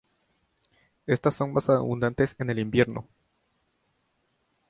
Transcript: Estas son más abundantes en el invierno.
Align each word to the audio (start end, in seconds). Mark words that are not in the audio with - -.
Estas 1.05 1.35
son 1.35 1.53
más 1.53 1.69
abundantes 1.69 2.35
en 2.39 2.49
el 2.49 2.57
invierno. 2.57 3.07